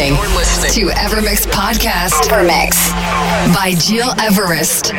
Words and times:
You're 0.00 0.16
listening, 0.28 0.88
to 0.88 0.94
Evermix 0.94 1.46
Podcast. 1.46 2.30
Evermix 2.30 2.90
by 3.54 3.74
Gil 3.86 4.08
Everest. 4.18 4.94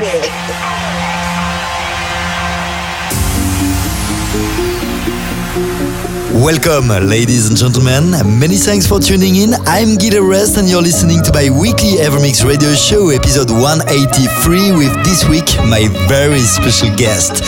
Welcome, 6.35 6.89
ladies 7.09 7.49
and 7.49 7.57
gentlemen. 7.57 8.11
Many 8.39 8.57
thanks 8.57 8.85
for 8.85 8.99
tuning 8.99 9.37
in. 9.37 9.55
I'm 9.65 9.97
Gil 9.97 10.23
Everest, 10.23 10.57
and 10.57 10.69
you're 10.69 10.83
listening 10.83 11.23
to 11.23 11.33
my 11.33 11.49
weekly 11.49 11.97
Evermix 11.97 12.45
radio 12.45 12.75
show, 12.75 13.09
episode 13.09 13.49
183, 13.49 14.71
with 14.73 14.93
this 15.03 15.27
week 15.27 15.47
my 15.65 15.87
very 16.07 16.41
special 16.41 16.95
guest, 16.95 17.41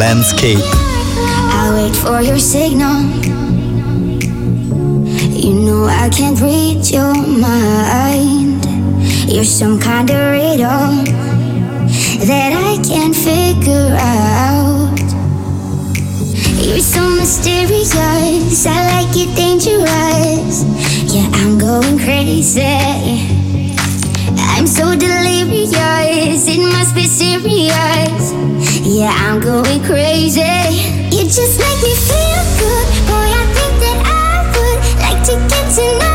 Landscape. 0.00 0.56
I 0.56 1.70
wait 1.74 1.94
for 1.94 2.22
your 2.22 2.38
signal. 2.38 3.33
You 5.84 5.90
I 5.90 6.08
can't 6.08 6.40
read 6.40 6.88
your 6.88 7.12
mind. 7.12 8.64
You're 9.30 9.44
some 9.44 9.78
kind 9.78 10.08
of 10.08 10.16
riddle 10.32 11.04
that 12.24 12.52
I 12.56 12.80
can't 12.82 13.14
figure 13.14 13.94
out. 14.00 14.96
You're 16.56 16.78
so 16.80 17.02
mysterious. 17.10 17.92
I 18.66 18.80
like 18.92 19.14
it 19.14 19.36
dangerous. 19.36 20.64
Yeah, 21.12 21.28
I'm 21.34 21.58
going 21.58 21.98
crazy. 21.98 22.62
I'm 24.56 24.66
so 24.66 24.96
delirious. 24.96 26.48
It 26.48 26.62
must 26.72 26.94
be 26.94 27.04
serious. 27.04 28.32
Yeah, 28.86 29.12
I'm 29.12 29.38
going 29.38 29.82
crazy. 29.84 30.40
You 31.14 31.24
just 31.24 31.58
make 31.58 31.82
me 31.82 31.94
feel 32.08 32.44
good. 32.58 32.83
To 35.74 36.13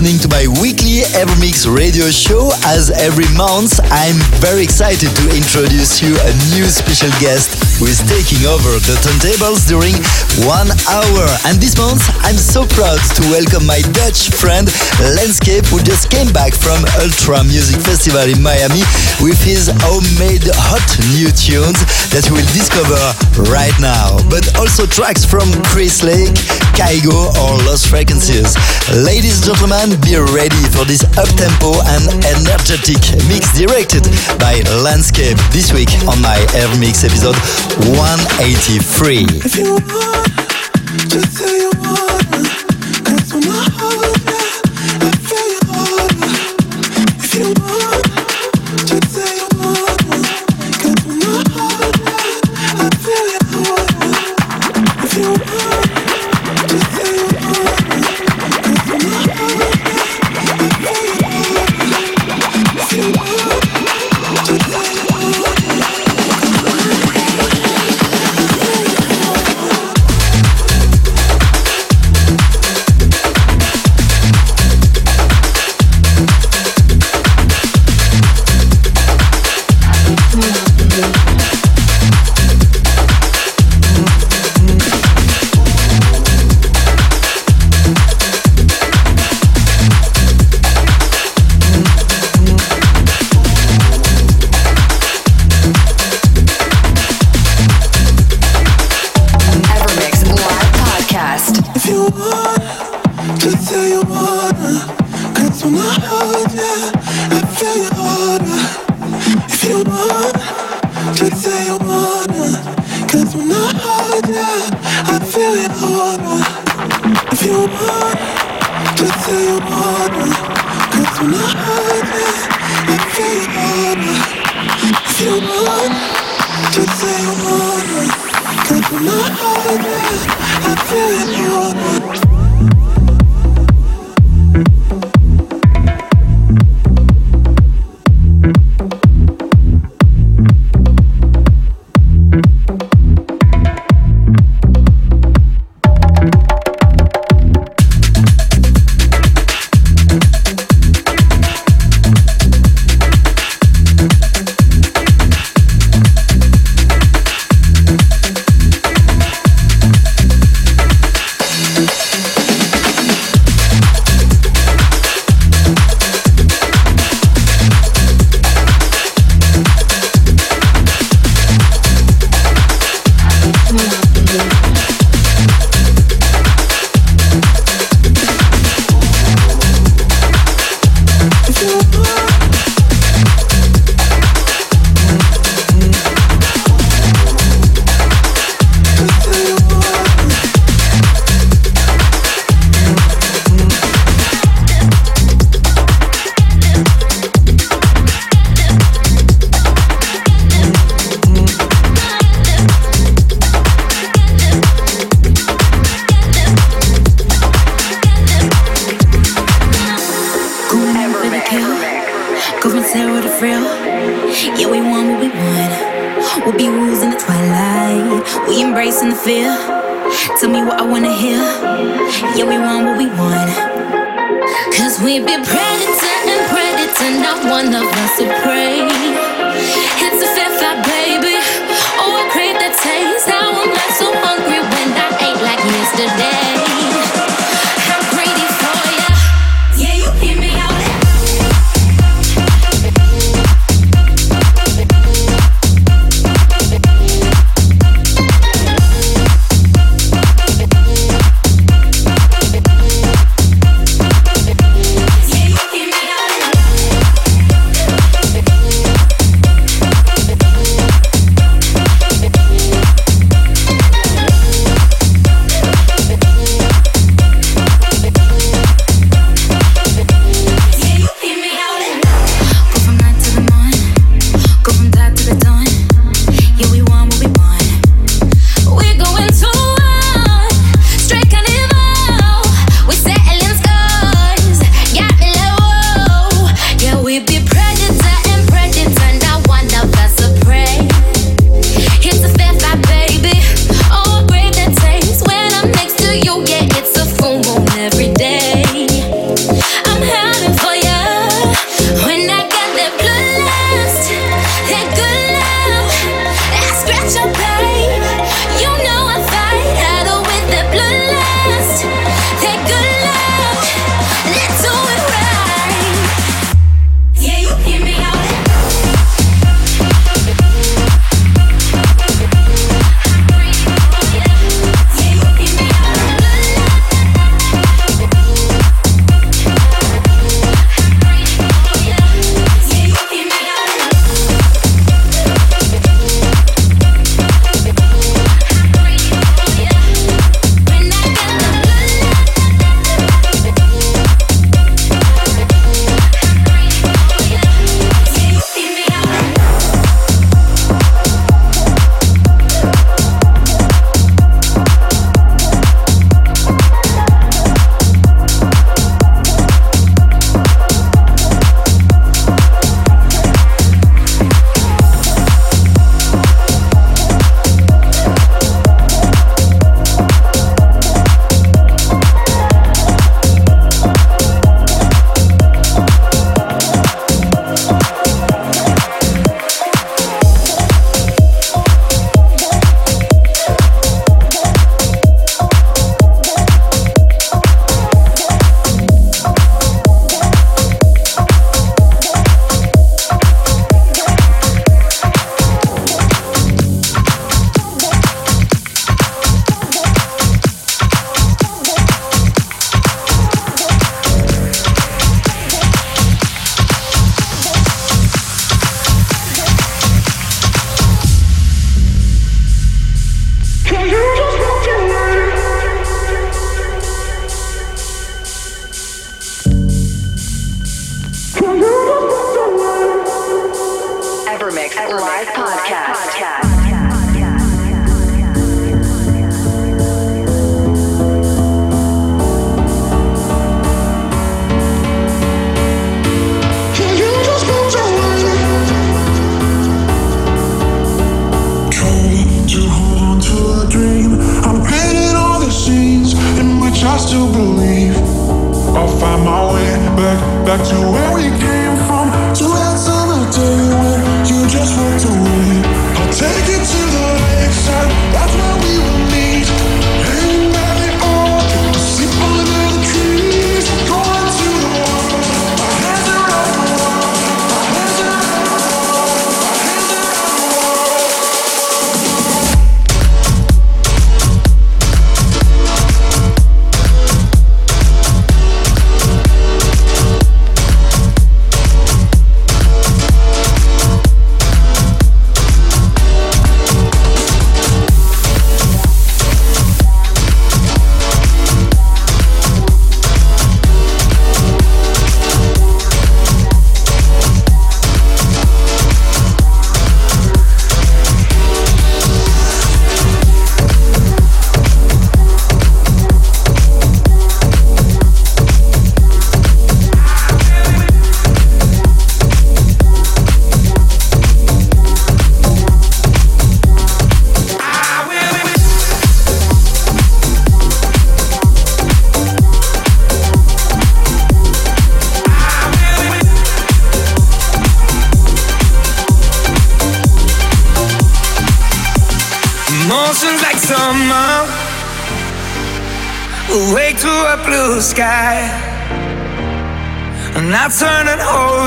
listening 0.00 0.18
to 0.18 0.28
my 0.28 0.46
weekly 0.62 1.02
Evermix 1.12 1.66
radio 1.70 2.10
show. 2.10 2.50
As 2.64 2.90
every 2.90 3.28
month, 3.36 3.78
I'm 3.90 4.16
very 4.40 4.62
excited 4.62 5.14
to 5.14 5.36
introduce 5.36 6.00
you 6.00 6.16
a 6.16 6.32
new 6.56 6.64
special 6.70 7.10
guest 7.20 7.69
who 7.80 7.88
is 7.88 8.04
taking 8.04 8.44
over 8.44 8.76
the 8.84 8.92
turntables 9.00 9.64
during 9.64 9.96
one 10.44 10.68
hour. 10.84 11.24
And 11.48 11.56
this 11.56 11.80
month, 11.80 12.04
I'm 12.20 12.36
so 12.36 12.68
proud 12.68 13.00
to 13.16 13.22
welcome 13.32 13.64
my 13.64 13.80
Dutch 13.96 14.28
friend 14.36 14.68
Landscape, 15.16 15.64
who 15.72 15.80
just 15.80 16.12
came 16.12 16.28
back 16.28 16.52
from 16.52 16.84
Ultra 17.00 17.40
Music 17.48 17.80
Festival 17.80 18.28
in 18.28 18.44
Miami 18.44 18.84
with 19.24 19.40
his 19.40 19.72
homemade 19.80 20.44
hot 20.68 20.84
new 21.16 21.32
tunes 21.32 21.80
that 22.12 22.28
we'll 22.28 22.44
discover 22.52 23.00
right 23.48 23.72
now. 23.80 24.20
But 24.28 24.44
also 24.60 24.84
tracks 24.84 25.24
from 25.24 25.48
Chris 25.72 26.04
Lake, 26.04 26.36
Kygo, 26.76 27.32
or 27.40 27.64
Lost 27.64 27.88
Frequencies. 27.88 28.60
Ladies 28.92 29.40
and 29.40 29.56
gentlemen, 29.56 29.96
be 30.04 30.20
ready 30.36 30.64
for 30.68 30.84
this 30.84 31.00
up-tempo 31.16 31.80
and 31.96 32.04
energetic 32.28 33.00
mix 33.24 33.56
directed 33.56 34.04
by 34.36 34.60
Landscape 34.84 35.40
this 35.48 35.72
week 35.72 35.88
on 36.04 36.20
my 36.20 36.36
Evermix 36.52 37.08
episode 37.08 37.40
183. 37.78 39.26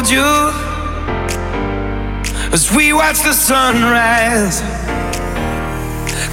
hold 0.03 0.11
you 0.11 0.51
as 2.51 2.71
we 2.75 2.93
watch 2.93 3.21
the 3.23 3.33
sunrise. 3.33 4.61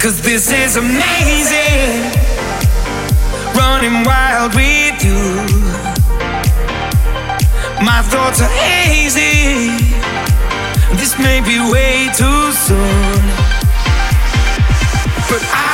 Cause 0.01 0.21
this 0.23 0.51
is 0.51 0.77
amazing, 0.77 2.11
running 3.55 4.05
wild 4.05 4.55
with 4.55 5.05
you. 5.05 5.21
My 7.85 8.03
thoughts 8.03 8.41
are 8.41 8.49
hazy, 8.49 9.69
this 10.97 11.19
may 11.19 11.41
be 11.41 11.59
way 11.71 12.09
too 12.17 12.53
soon. 12.53 13.21
But 15.29 15.43
I 15.53 15.70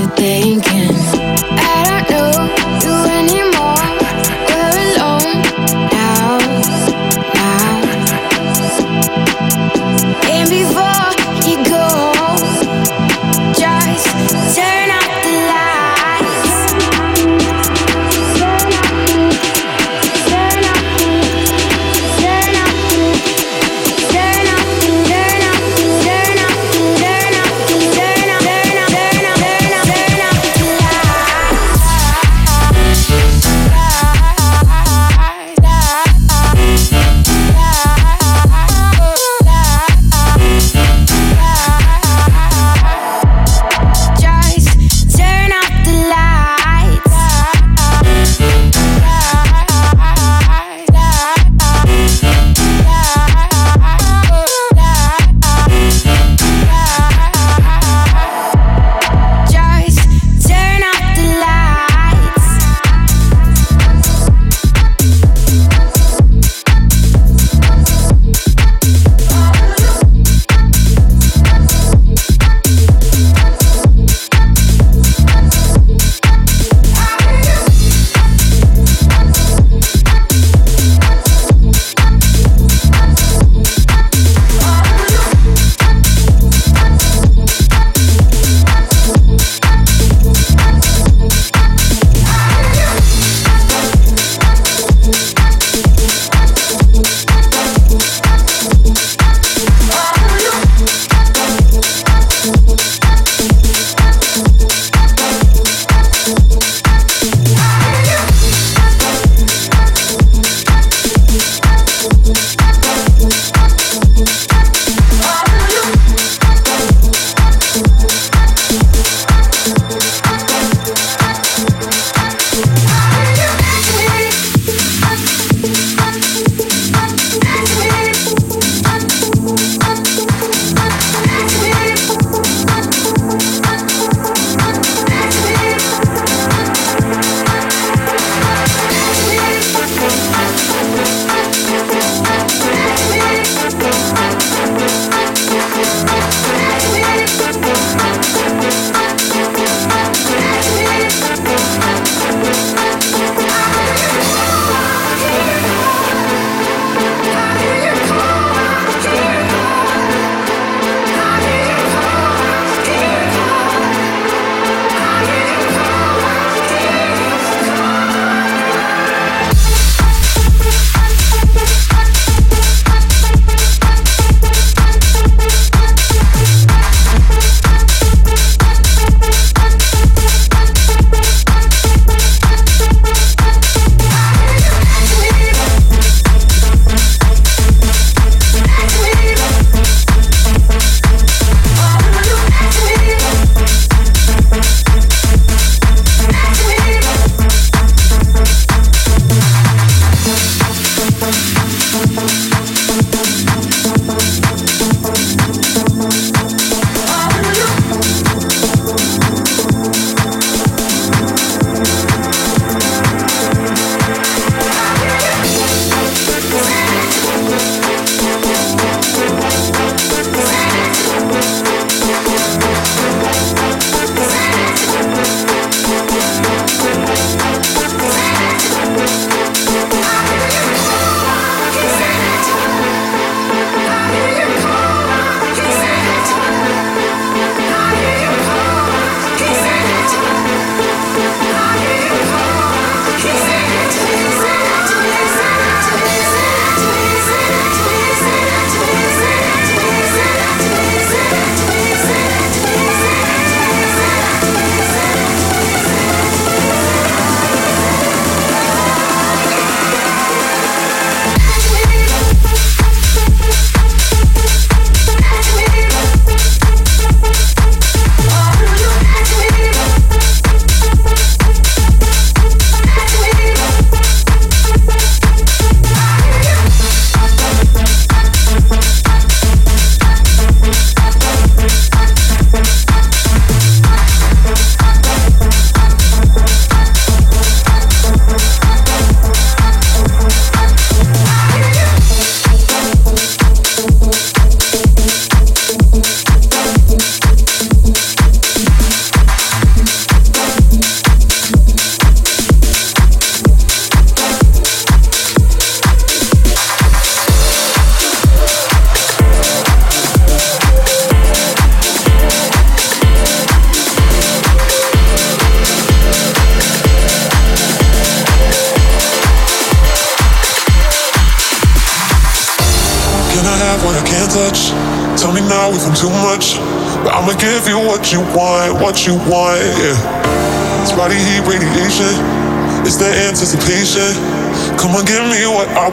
you 0.00 0.06
thinking? 0.16 0.79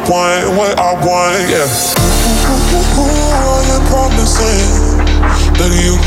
want, 0.09 0.55
what 0.55 0.79
I 0.79 0.93
want, 1.03 1.51
yeah. 1.51 1.67
Who 2.47 2.55
ooh, 2.55 3.03
ooh, 3.03 3.11
are 3.43 3.63
you 3.67 3.79
promising 3.91 5.03
that 5.59 5.71
you 5.75 5.99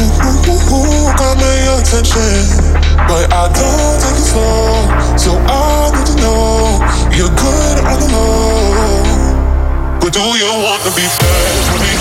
got 1.21 1.37
my 1.37 1.57
attention? 1.77 2.81
But 3.05 3.29
I 3.33 3.49
don't 3.53 3.97
take 4.01 4.17
it 4.17 4.25
slow, 4.25 4.89
so 5.21 5.37
I 5.37 5.93
need 5.93 6.07
to 6.09 6.17
know 6.17 6.81
you're 7.13 7.35
good 7.37 7.77
on 7.85 8.01
the 8.01 8.09
low. 8.09 10.01
But 10.01 10.13
do 10.17 10.21
you 10.21 10.49
want 10.49 10.81
to 10.89 10.93
be 10.97 11.05
friends 11.05 11.67
with 11.69 11.85
me? 11.85 11.95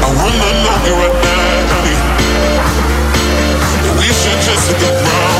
I 0.00 0.08
wanna 0.20 0.50
know 0.64 0.76
you 0.84 0.94
right 1.00 1.16
now, 1.24 1.70
honey. 1.72 1.96
We 3.96 4.08
should 4.12 4.40
just 4.44 4.68
hit 4.68 4.78
the 4.80 4.90
ground. 5.00 5.39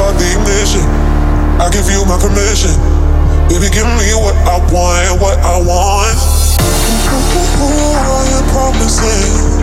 start 0.00 0.16
the 0.16 0.32
ignition. 0.32 0.80
I 1.60 1.68
give 1.68 1.84
you 1.92 2.00
my 2.08 2.16
permission. 2.16 2.72
Baby, 3.52 3.68
give 3.68 3.84
me 3.84 4.08
what 4.16 4.32
I 4.48 4.56
want, 4.72 5.20
what 5.20 5.36
I 5.44 5.60
want. 5.60 6.16
Ooh, 6.16 7.12
ooh, 7.12 7.36
ooh, 7.36 7.68
ooh, 7.68 8.08
all 8.08 8.24
your 8.32 8.44
promising. 8.48 9.60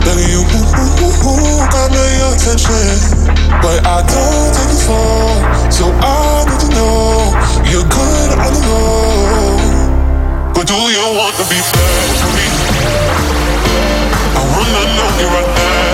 Baby, 0.00 0.24
you 0.32 0.40
ooh, 0.40 1.04
ooh, 1.04 1.28
ooh, 1.28 1.68
got 1.68 1.92
me 1.92 2.00
attention. 2.32 2.96
But 3.60 3.84
I 3.84 4.00
don't 4.08 4.50
take 4.56 4.72
it 4.72 4.80
for, 4.88 5.20
so 5.68 5.92
I 6.00 6.48
need 6.48 6.60
to 6.64 6.68
know 6.72 7.36
you're 7.68 7.84
good 7.84 8.28
on 8.40 8.52
the 8.56 8.62
low. 8.64 9.60
But 10.56 10.64
do 10.64 10.80
you 10.80 11.04
want 11.12 11.36
to 11.36 11.44
be 11.44 11.60
friends 11.60 12.24
with 12.24 12.34
me? 12.40 12.46
I 14.32 14.42
wanna 14.48 14.82
know 14.96 15.08
you're 15.20 15.28
right 15.28 15.52
now. 15.52 15.93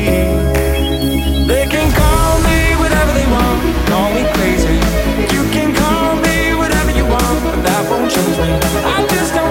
I 8.13 9.07
just 9.09 9.33
don't. 9.33 9.50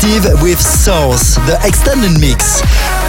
Steve 0.00 0.24
with 0.40 0.58
Source, 0.58 1.34
the 1.44 1.60
extended 1.62 2.18
mix. 2.18 2.62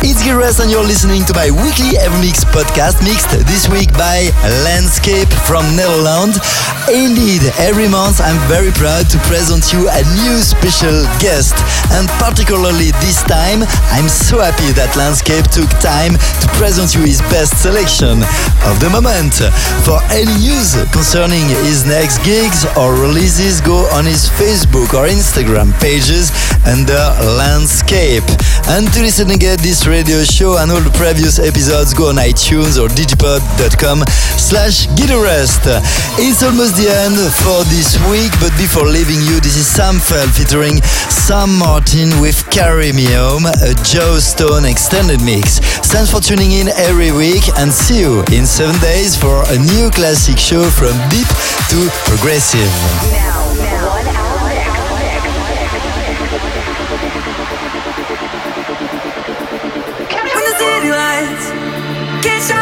It's 0.03 0.23
Gil 0.23 0.41
Everest 0.41 0.59
and 0.59 0.71
you're 0.71 0.83
listening 0.83 1.25
to 1.29 1.33
my 1.37 1.53
weekly 1.53 1.93
Evermix 2.01 2.41
podcast 2.49 3.05
mixed 3.05 3.29
this 3.45 3.69
week 3.69 3.93
by 3.93 4.33
Landscape 4.65 5.29
from 5.45 5.61
Netherlands. 5.77 6.41
Indeed, 6.89 7.45
every 7.61 7.85
month 7.85 8.17
I'm 8.17 8.41
very 8.49 8.73
proud 8.73 9.05
to 9.13 9.21
present 9.29 9.69
you 9.69 9.85
a 9.85 10.01
new 10.17 10.41
special 10.41 11.05
guest 11.21 11.53
and 11.93 12.09
particularly 12.17 12.89
this 13.05 13.21
time 13.29 13.61
I'm 13.93 14.09
so 14.09 14.41
happy 14.41 14.73
that 14.73 14.89
Landscape 14.97 15.45
took 15.53 15.69
time 15.77 16.17
to 16.17 16.47
present 16.57 16.97
you 16.97 17.05
his 17.05 17.21
best 17.29 17.61
selection 17.61 18.25
of 18.65 18.81
the 18.81 18.89
moment. 18.89 19.37
For 19.85 20.01
any 20.09 20.33
news 20.41 20.73
concerning 20.89 21.45
his 21.61 21.85
next 21.85 22.25
gigs 22.25 22.65
or 22.73 22.97
releases, 22.97 23.61
go 23.61 23.85
on 23.93 24.09
his 24.09 24.25
Facebook 24.33 24.97
or 24.97 25.05
Instagram 25.05 25.77
pages 25.77 26.33
under 26.65 26.97
Landscape. 27.37 28.25
And 28.65 28.89
to 28.97 29.05
listen 29.05 29.29
again 29.29 29.61
this 29.61 29.85
radio 29.91 30.23
show 30.23 30.55
and 30.57 30.71
all 30.71 30.79
the 30.79 30.95
previous 30.95 31.37
episodes, 31.37 31.93
go 31.93 32.07
on 32.07 32.15
iTunes 32.15 32.79
or 32.79 32.87
digipod.com 32.87 33.99
slash 34.39 34.87
gileverest. 34.95 35.67
It's 36.15 36.41
almost 36.41 36.79
the 36.79 36.87
end 36.87 37.19
for 37.43 37.67
this 37.67 37.99
week, 38.07 38.31
but 38.39 38.55
before 38.55 38.87
leaving 38.87 39.19
you, 39.27 39.43
this 39.43 39.59
is 39.59 39.67
Sam 39.67 39.99
Feldt 39.99 40.31
featuring 40.31 40.79
Sam 41.11 41.59
Martin 41.59 42.07
with 42.23 42.39
Carry 42.49 42.95
Me 42.95 43.03
Home, 43.11 43.43
a 43.45 43.75
Joe 43.83 44.15
Stone 44.23 44.63
extended 44.63 45.19
mix. 45.27 45.59
Thanks 45.91 46.09
for 46.09 46.21
tuning 46.23 46.55
in 46.55 46.69
every 46.79 47.11
week 47.11 47.43
and 47.59 47.67
see 47.67 47.99
you 47.99 48.23
in 48.31 48.47
seven 48.47 48.79
days 48.79 49.19
for 49.19 49.43
a 49.51 49.57
new 49.59 49.91
classic 49.91 50.39
show 50.39 50.63
from 50.71 50.95
deep 51.11 51.27
to 51.67 51.91
progressive. 52.07 52.71
When 53.11 53.40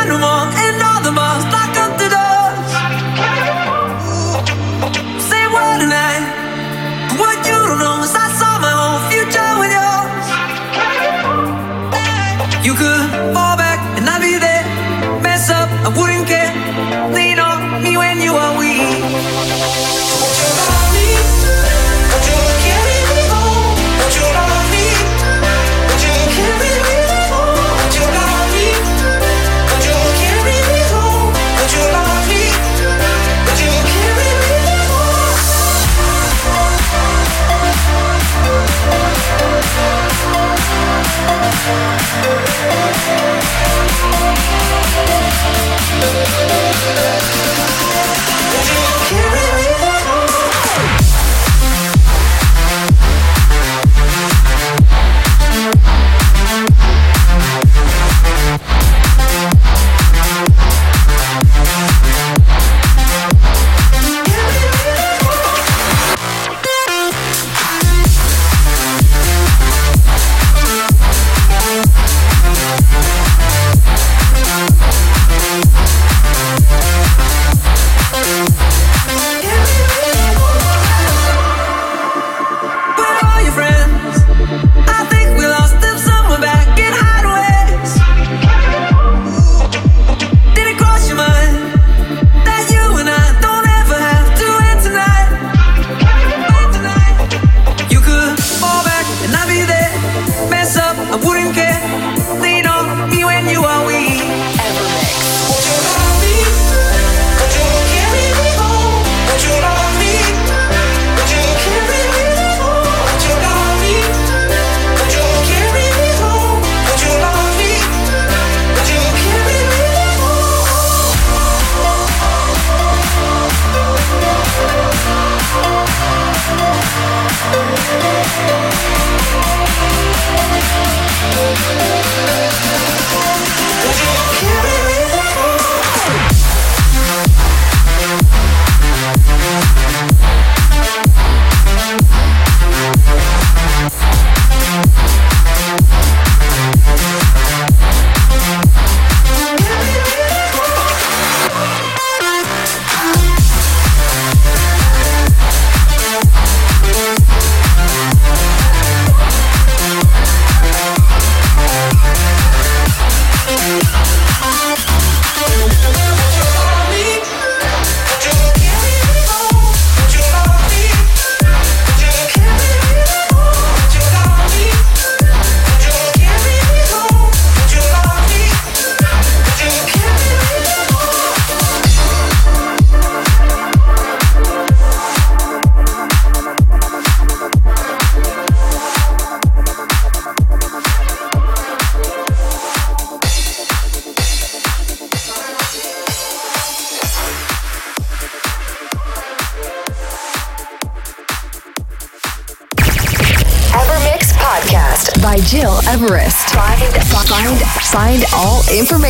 no 0.10 0.18
more, 0.18 0.49